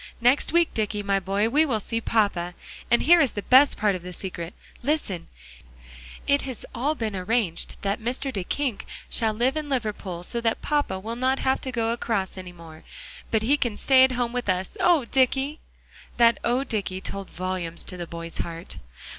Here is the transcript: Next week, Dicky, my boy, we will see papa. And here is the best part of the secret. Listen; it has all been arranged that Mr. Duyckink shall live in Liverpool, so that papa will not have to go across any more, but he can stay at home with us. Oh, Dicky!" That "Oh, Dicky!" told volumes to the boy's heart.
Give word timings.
Next 0.19 0.51
week, 0.51 0.73
Dicky, 0.73 1.03
my 1.03 1.19
boy, 1.19 1.47
we 1.47 1.63
will 1.63 1.79
see 1.79 2.01
papa. 2.01 2.55
And 2.89 3.03
here 3.03 3.21
is 3.21 3.33
the 3.33 3.43
best 3.43 3.77
part 3.77 3.93
of 3.93 4.01
the 4.01 4.13
secret. 4.13 4.55
Listen; 4.81 5.27
it 6.25 6.41
has 6.41 6.65
all 6.73 6.95
been 6.95 7.15
arranged 7.15 7.77
that 7.83 8.01
Mr. 8.01 8.33
Duyckink 8.33 8.85
shall 9.11 9.31
live 9.31 9.55
in 9.55 9.69
Liverpool, 9.69 10.23
so 10.23 10.41
that 10.41 10.59
papa 10.63 10.97
will 10.99 11.15
not 11.15 11.37
have 11.37 11.61
to 11.61 11.71
go 11.71 11.91
across 11.93 12.35
any 12.35 12.51
more, 12.51 12.83
but 13.29 13.43
he 13.43 13.57
can 13.57 13.77
stay 13.77 14.03
at 14.03 14.13
home 14.13 14.33
with 14.33 14.49
us. 14.49 14.75
Oh, 14.79 15.05
Dicky!" 15.05 15.59
That 16.17 16.39
"Oh, 16.43 16.63
Dicky!" 16.63 16.99
told 16.99 17.29
volumes 17.29 17.83
to 17.83 17.95
the 17.95 18.07
boy's 18.07 18.37
heart. 18.39 18.77